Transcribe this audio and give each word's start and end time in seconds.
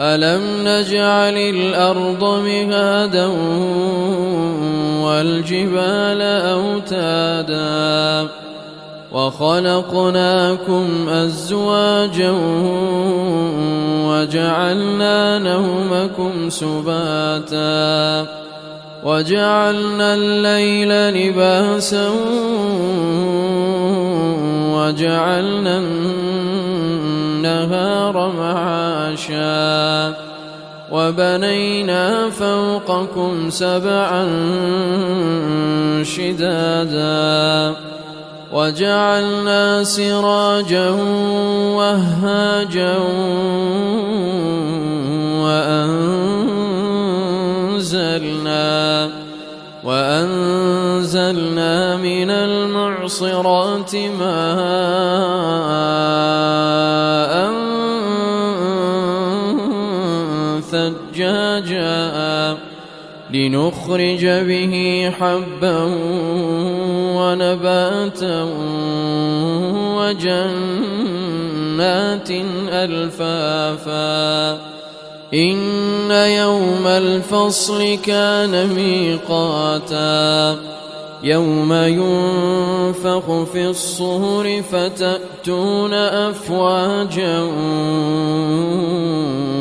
ألم 0.00 0.68
نجعل 0.68 1.36
الأرض 1.36 2.24
مهادا 2.24 3.26
والجبال 5.02 6.22
أوتادا 6.22 8.28
وخلقناكم 9.12 11.08
أزواجا 11.08 12.30
وجعلنا 14.06 15.38
نومكم 15.38 16.50
سباتا 16.50 18.45
وجعلنا 19.06 20.14
الليل 20.14 20.90
لباسا 21.14 22.08
وجعلنا 24.74 25.78
النهار 27.38 28.32
معاشا 28.38 30.14
وبنينا 30.92 32.30
فوقكم 32.30 33.50
سبعا 33.50 34.26
شدادا 36.02 37.74
وجعلنا 38.52 39.84
سراجا 39.84 40.90
وهاجا 41.78 42.96
وأنزلنا 47.46 48.85
وأنزلنا 49.86 51.74
من 51.96 52.30
المعصرات 52.30 53.96
ماء 53.96 54.26
ثجاجا 60.60 62.56
لنخرج 63.30 64.26
به 64.26 64.74
حبا 65.20 65.82
ونباتا 67.16 68.42
وجنات 69.96 71.10
ألفافا 72.68 74.58
إن 75.36 76.10
يوم 76.10 76.86
الفصل 76.86 77.94
كان 77.94 78.66
ميقاتا. 78.66 80.56
يوم 81.22 81.72
ينفخ 81.72 83.44
في 83.52 83.66
الصور 83.66 84.62
فتأتون 84.72 85.92
أفواجا 85.94 87.40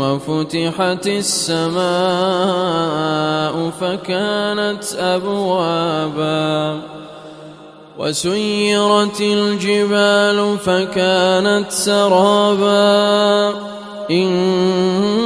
وفتحت 0.00 1.06
السماء 1.06 1.84
فكانت 3.80 4.84
أبوابا 4.98 6.80
وسيرت 7.98 9.20
الجبال 9.20 10.58
فكانت 10.58 11.70
سرابا. 11.70 13.54
إن 14.10 15.25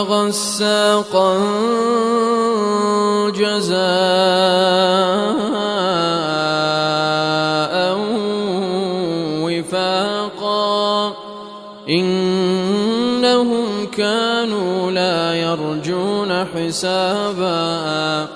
وغساقا 0.00 1.38
جزاء 3.36 3.76
وفاقا 9.42 11.12
إنهم 11.88 13.86
كانوا 13.96 14.90
لا 14.90 15.34
يرجون 15.34 16.44
حسابا 16.54 18.26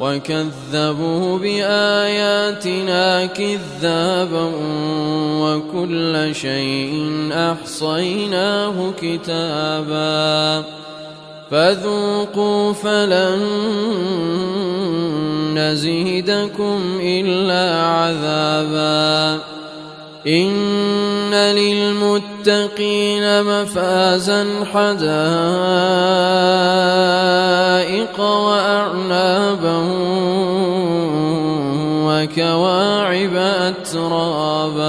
وكذبوا 0.00 1.38
بآياتنا 1.38 3.26
كذابا 3.26 4.52
وكل 5.40 6.34
شيء 6.34 7.10
أحصيناه 7.32 8.92
كتابا 9.00 10.64
فذوقوا 11.50 12.72
فلن 12.72 13.40
نزيدكم 15.54 16.80
إلا 17.02 17.82
عذابا. 17.82 19.38
إن 20.26 21.34
للمتقين 21.34 23.24
مفازا 23.42 24.46
حدائق 24.72 24.98
وأعنابا 28.20 29.78
وكواعب 32.04 33.36
أترابا. 33.36 34.88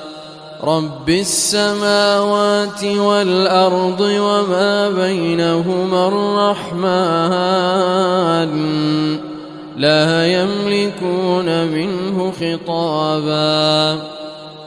رب 0.63 1.09
السماوات 1.09 2.83
والأرض 2.83 4.01
وما 4.01 4.89
بينهما 4.89 6.07
الرحمن 6.07 6.91
لا 9.77 10.27
يملكون 10.27 11.67
منه 11.67 12.31
خطابا. 12.31 13.99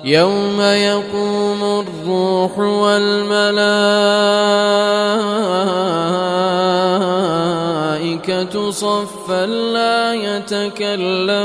يوم 0.05 0.61
يقوم 0.61 1.85
الروح 1.87 2.59
والملائكة 2.59 3.55
صفا 8.71 9.47
لا 9.47 10.15
يتكلمون. 10.15 11.45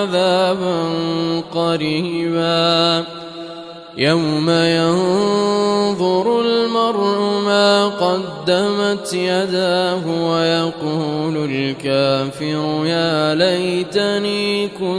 عذابا 0.00 0.84
قريبا. 1.54 3.04
يوم 3.96 4.50
ينظر 4.50 6.40
المرء 6.40 7.40
ما 7.44 7.86
قدمت 7.86 9.12
يداه 9.12 10.30
ويقول 10.30 11.50
الكافر 11.50 12.86
يا 12.86 13.34
ليتني 13.34 14.68
كنت 14.68 14.90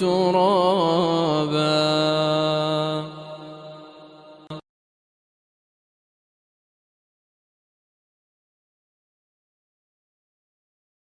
تراب 0.00 1.05